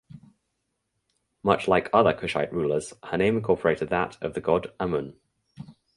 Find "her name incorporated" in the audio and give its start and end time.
3.03-3.89